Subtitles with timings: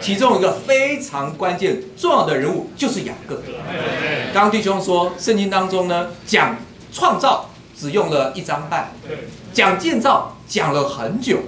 [0.00, 3.42] 其中一个非常关键重要的人物就是雅各。
[4.32, 6.56] 刚刚弟兄说，圣经当中呢讲
[6.92, 8.92] 创造只用了一章半，
[9.52, 11.38] 讲建造讲了很久。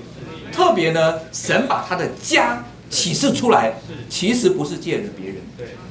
[0.52, 3.74] 特别呢，神把他的家启示出来，
[4.08, 5.36] 其实不是借着别人，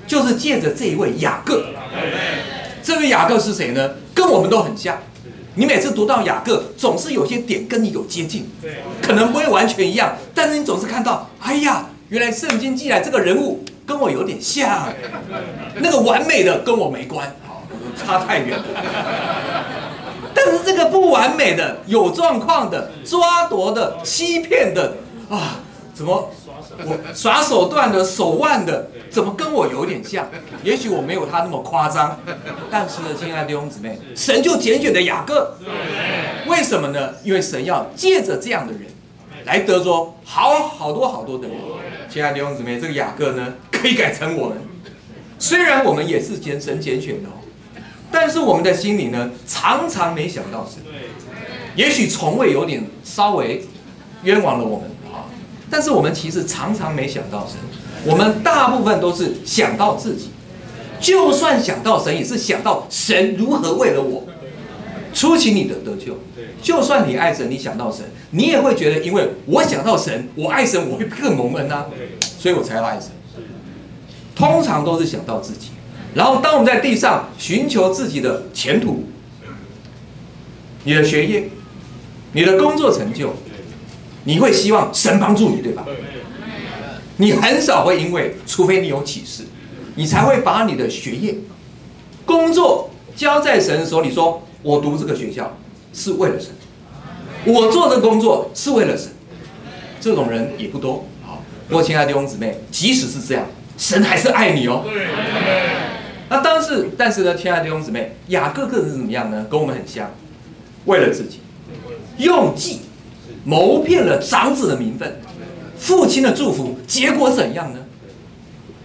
[0.06, 1.66] 就是借着这一位雅各。
[2.84, 3.92] 这位雅各是谁呢？
[4.14, 4.98] 跟我们都很像。
[5.56, 8.50] 你每次读到雅各，总是有些点跟你有接近，
[9.02, 14.92] 可能不会完全一样，但是你总是看到，哎呀，原来圣经记载这个人物跟我有点像，
[15.76, 17.64] 那个完美的跟我没关，好，
[17.96, 18.66] 差太远了。
[20.34, 24.96] 但是这个不完美的、有状况的、抓夺的、欺骗的
[25.30, 25.60] 啊，
[25.94, 26.32] 怎么
[26.84, 30.28] 我耍手段的、手腕的，怎么跟我有点像？
[30.64, 32.20] 也许我没有他那么夸张，
[32.72, 35.56] 但是呢，亲爱的弟兄姊妹，神就拣选的雅各，
[36.48, 37.14] 为什么呢？
[37.24, 38.84] 因为神要借着这样的人
[39.46, 41.58] 来得着好好多好多的人。
[42.10, 44.58] 亲爱的弟兄姊妹，这个雅各呢， 可以改成我们，
[45.38, 47.30] 虽然我们也是拣神拣选的。
[48.12, 50.82] 但是我们的心里呢，常常没想到神，
[51.76, 53.64] 也许从未有点稍微
[54.24, 55.30] 冤枉了我们啊。
[55.70, 57.58] 但是我们其实常常没想到神，
[58.04, 60.32] 我们大部分都是想到自己，
[61.00, 64.24] 就算想到神，也是想到神如何为了我
[65.20, 66.18] 出其你的得救。
[66.62, 71.88] 就算你爱神，你想到神，你也会觉得，因为我想到神，我爱神，我会更蒙恩啊，
[72.22, 73.10] 所以我才要爱神。
[74.34, 75.72] 通常都是想到自己。
[76.14, 79.04] 然后，当我们在地上寻求自己的前途、
[80.86, 81.50] 你的学业、
[82.32, 83.34] 你的工作成就，
[84.24, 85.86] 你会希望神帮助你，对吧？
[87.18, 89.44] 你很少会因为，除非你有启示，
[89.96, 91.36] 你才会把你的学业、
[92.26, 95.58] 工作交在神的手里，说我读这个学校
[95.94, 96.50] 是为了神，
[97.46, 99.12] 我做这工作是为了神。
[100.02, 101.06] 这种人也不多。
[101.26, 103.46] 好，不过亲爱的弟兄姊妹，即使是这样，
[103.78, 104.86] 神还是爱你哦。
[106.30, 109.46] 那当是，但是呢，亲爱的弟兄姊妹，雅各个人是怎么样呢？
[109.50, 110.12] 跟我们很像，
[110.86, 111.40] 为了自己，
[112.18, 112.82] 用计
[113.44, 115.20] 谋骗了长子的名分，
[115.78, 117.80] 父亲的祝福，结果怎样呢？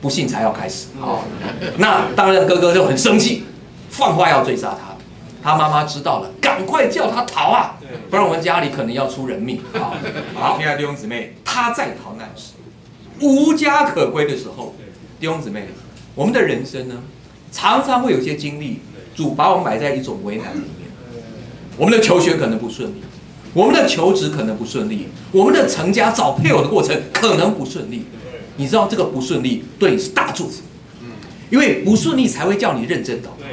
[0.00, 1.20] 不幸才要开始啊！
[1.78, 3.44] 那当然，哥哥就很生气，
[3.88, 4.93] 放话要追杀他。
[5.44, 7.76] 他妈妈知道了，赶快叫他逃啊，
[8.08, 9.92] 不然我们家里可能要出人命 啊！
[10.34, 12.54] 好，亲爱的弟兄姊妹，他在逃难时，
[13.20, 14.74] 无家可归的时候，
[15.20, 15.68] 弟兄姊妹，
[16.14, 16.94] 我们的人生呢？
[17.52, 18.80] 常常会有些经历，
[19.14, 20.88] 主把我们埋在一种为难里面。
[21.76, 23.02] 我们的求学可能不顺利，
[23.52, 28.06] 我们的求职可能不顺利，我们的成家找配偶的过程可能不顺利。
[28.56, 30.62] 你知道这个不顺利对你是大祝福，
[31.50, 33.44] 因为不顺利才会叫你认真祷告。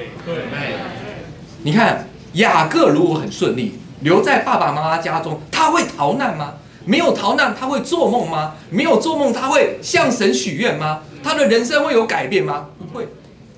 [1.64, 6.54] 你看雅各如果很顺利，留在爸爸妈妈家中，他会逃难吗？
[6.86, 8.56] 没有逃难，他会做梦吗？
[8.70, 11.02] 没有做梦，他会向神许愿吗？
[11.24, 12.68] 他的人生会有改变吗？
[12.80, 13.08] 不会。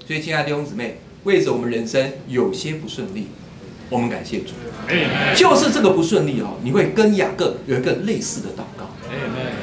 [0.06, 3.30] 所以，亲爱的弟兄姊妹，为着我们人生有些不顺利，
[3.90, 4.52] 我们感谢主。
[5.34, 8.86] 就是这个不顺利哦，你会跟雅各有一个类似的祷告。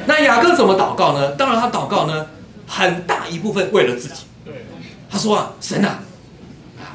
[0.07, 1.33] 那雅各怎么祷告呢？
[1.33, 2.25] 当然，他祷告呢，
[2.65, 4.23] 很大一部分为了自己。
[5.07, 5.99] 他说啊，神啊，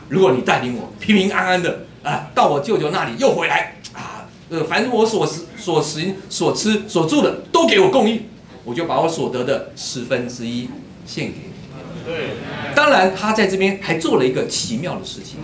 [0.09, 8.23] 如果你带领我平平安安的啊，到我舅舅那里又回来啊，呃，反正我所食、所行、所吃、所住的都给我供应，
[8.65, 10.69] 我就把我所得的十分之一
[11.05, 11.57] 献给你。
[12.05, 12.37] 对，
[12.75, 15.41] 当然，他在这边还做了一个奇妙的事情，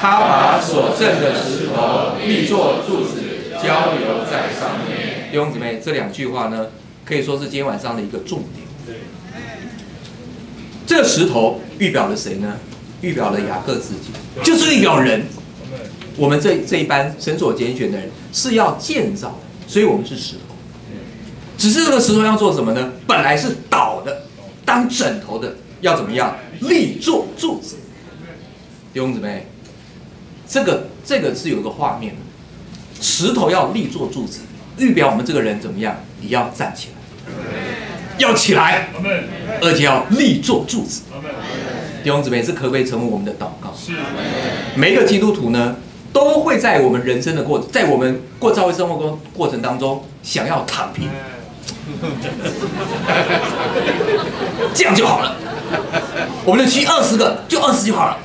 [0.00, 3.20] 他把所挣的石头立作柱子，
[3.62, 5.28] 交流在上面。
[5.30, 6.68] 弟兄姊妹，这两句话呢，
[7.04, 8.66] 可以说是今天晚上的一个重点。
[8.86, 8.96] 对，
[10.86, 12.56] 这个石头预表了谁呢？
[13.02, 14.10] 预表了雅各自己，
[14.42, 15.26] 就是预表人。
[16.16, 20.54] 我们这这一班神所拣选的人是要建造的，所以我们是石头。
[21.58, 22.92] 只是这个石头要做什么呢？
[23.06, 24.22] 本来是倒的，
[24.64, 25.56] 当枕头的。
[25.82, 27.74] 要怎么样立作柱子？
[28.94, 29.48] 弟兄姊妹，
[30.48, 32.20] 这个这个是有一个画面的，
[33.02, 34.42] 石头要立作柱子，
[34.78, 35.96] 预表我们这个人怎么样？
[36.20, 37.34] 你要站起来，
[38.18, 38.90] 要起来，
[39.60, 41.02] 而且要立作柱子。
[42.02, 43.72] 弟兄姊妹，这可不可以成为我们的祷告？
[43.76, 43.92] 是。
[44.74, 45.76] 每一个基督徒呢，
[46.12, 51.08] 都会在我们人生的过，在我们过教会生活过过程当中，想要躺平，
[54.74, 55.36] 这样就好了。
[56.44, 58.18] 我们的区二十个，就二十就好了，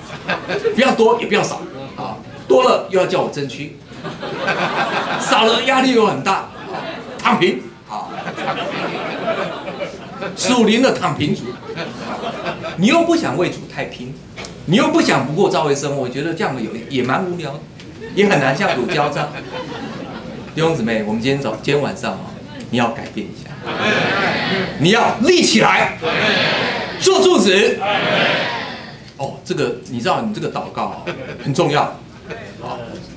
[0.76, 1.62] 不要多也不要少。
[1.96, 3.78] 啊，多了又要叫我争取，
[5.20, 6.50] 少了压力又很大，
[7.18, 7.62] 躺平。
[7.90, 8.10] 啊，
[10.36, 11.44] 属灵的躺平主，
[12.78, 14.14] 你又不想为主太拼，
[14.66, 17.60] 你又不想不过朝为生，我觉得这样有也蛮无聊，
[18.14, 19.30] 也很难向主交账。
[20.54, 22.32] 弟兄姊妹，我们今天早今天晚上啊，
[22.70, 23.50] 你要改变一下，
[24.80, 25.98] 你要立起来，
[27.00, 27.80] 做柱子。
[29.18, 31.04] 哦，这个你知道，你这个祷告
[31.44, 32.00] 很重要。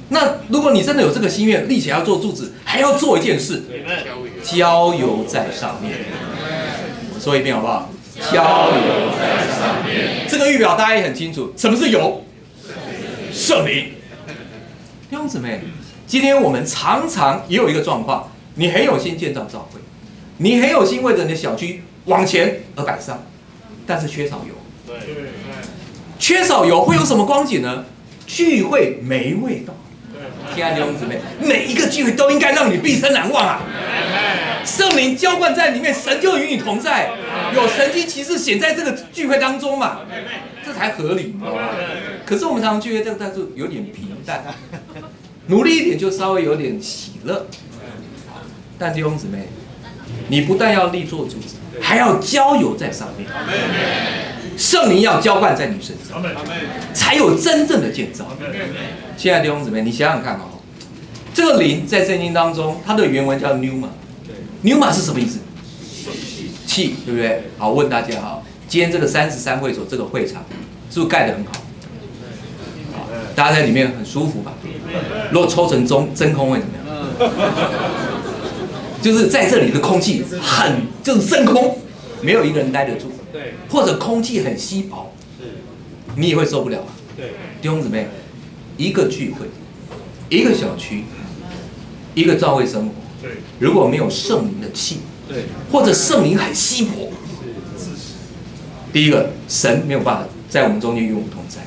[0.09, 3.63] 那如果你真的有这个心愿，立起来要做柱子，还要做一件事，
[4.43, 5.99] 交油在上面。
[7.15, 7.91] 我说一遍好不好？
[8.33, 10.27] 浇油在上面。
[10.29, 12.25] 这个预表大家也很清楚，什么是油？
[13.33, 13.93] 圣灵。
[15.09, 15.61] 弟兄姊妹，
[16.07, 19.81] 今天我们常常也有一个状况，你很有心建造教会，
[20.39, 23.25] 你很有心为着你的小区往前而摆上，
[23.87, 24.55] 但是缺少油。
[24.87, 24.97] 对。
[26.19, 27.85] 缺少油会有什么光景呢？
[28.27, 29.75] 聚会没味道。
[30.55, 33.61] 亲爱的弟兄姊妹，每一个聚会都应该让你毕生难忘啊！
[34.65, 37.11] 圣灵浇灌在里面，神就与你同在，
[37.55, 40.01] 有神机骑士显在这个聚会当中嘛，
[40.65, 41.37] 这才合理。
[42.27, 44.45] 可是我们常常聚会这个但是有点平淡，
[45.47, 47.47] 努力一点就稍微有点喜乐。
[48.79, 49.49] 但弟兄姊妹，
[50.29, 53.29] 你不但要立做主子，还要交友在上面。
[54.57, 56.23] 圣灵要浇灌在你身上，
[56.93, 58.27] 才有真正的建造。
[59.17, 60.61] 亲爱的弟兄姊妹，你想想看哦，
[61.33, 65.39] 这个灵在圣经当中，它的原文叫 pneuma，pneuma 是什么意思？
[66.67, 67.45] 气，对不对？
[67.59, 70.45] 好，问大家哈，今天这个三十三会所这个会场，
[70.91, 71.53] 是不是盖得很好？
[73.35, 74.53] 大家在里面很舒服吧？
[75.31, 76.87] 如果抽成中真空会怎么样？
[79.03, 81.79] 就是在这里的空气很，就是真空，
[82.21, 83.11] 没有一个人待得住。
[83.33, 85.47] 对，或者空气很稀薄，是，
[86.17, 86.85] 你也会受不了。
[87.17, 87.29] 对，
[87.61, 88.07] 弟兄姊妹，
[88.77, 89.47] 一个聚会，
[90.29, 91.05] 一个小区，
[92.15, 97.13] 一个教会生活，对，如果没有圣灵的气，对，或者圣灵很稀薄，
[98.93, 101.61] 第一个神没有办法在我们中间与我们同在，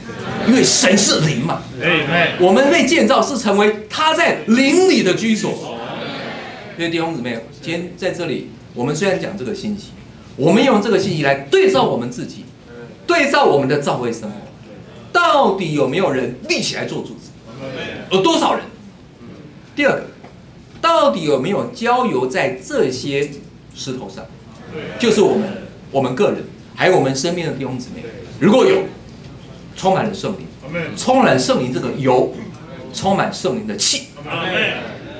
[0.47, 1.61] 因为神是灵嘛。
[1.79, 5.51] 对，我们被建造是成为他在灵里的居所。
[6.75, 9.91] 所以弟兄姊妹，今天在这里，我们虽然讲这个信息。
[10.35, 12.45] 我们用这个信息来对照我们自己，
[13.05, 14.35] 对照我们的教会生活，
[15.11, 17.31] 到底有没有人立起来做主子？
[18.11, 18.63] 有多少人？
[19.75, 20.05] 第二个，
[20.81, 23.29] 到底有没有浇油在这些
[23.75, 24.25] 石头上？
[24.99, 25.49] 就是我们，
[25.91, 26.43] 我们个人，
[26.73, 28.03] 还有我们身边的弟兄姊妹，
[28.39, 28.83] 如果有，
[29.75, 30.47] 充满了圣灵，
[30.97, 32.33] 充满圣灵这个油，
[32.91, 34.07] 充满圣灵的气，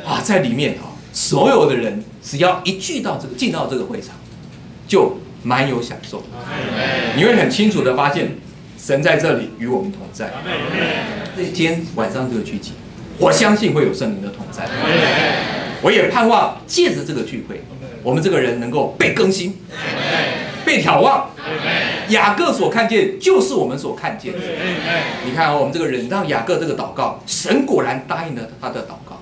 [0.06, 4.16] 啊，在里面啊，所有的人只要一聚到这个，进到这个会场。
[4.94, 6.22] 就蛮有享受，
[7.16, 8.28] 你会很清楚的发现，
[8.78, 10.32] 神在这里与我们同在。
[11.36, 12.74] 那今天晚上这个聚集，
[13.18, 14.70] 我相信会有圣灵的同在。
[15.82, 17.64] 我也盼望借着这个聚会，
[18.04, 19.58] 我们这个人能够被更新，
[20.64, 21.32] 被眺望。
[22.10, 24.40] 雅各所看见就是我们所看见的。
[25.26, 29.20] 你看我们这个人让雅各这个祷告，神果然答应了他的祷告。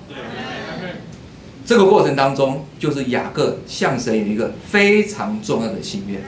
[1.72, 6.20] 这个过程当中，就是雅各向神有一个非常重要的心愿。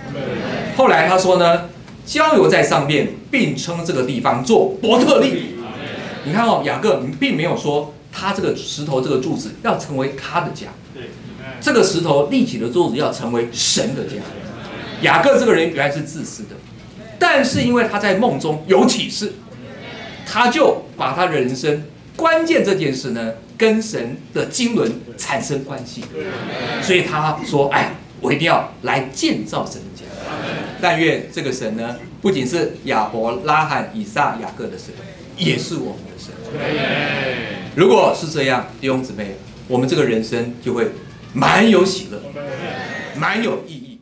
[0.75, 1.69] 后来他说呢，
[2.07, 5.57] 交油在上面，并称这个地方做伯特利。
[6.25, 10.69] 你看哦，雅各并没有说他这个石头这个柱子要成为他的家，
[11.61, 14.17] 这个石头立起的柱子要成为神的家。
[15.03, 16.57] 雅各这个人原来是自私的，
[17.19, 19.35] 但是因为他在梦中有启示，
[20.27, 21.83] 他就把他人生
[22.17, 23.33] 关键这件事呢。
[23.57, 26.03] 跟神的经纶产生关系，
[26.83, 30.05] 所以他说：“哎，我一定要来建造神的家。
[30.81, 34.89] 但愿这个神呢，不仅是亚伯拉罕、以撒、雅各的神，
[35.37, 36.33] 也是我们的神。
[37.77, 39.37] 如果是这样，弟兄姊妹，
[39.69, 40.89] 我们这个人生就会
[41.33, 42.21] 蛮有喜乐，
[43.17, 43.94] 蛮有意义。”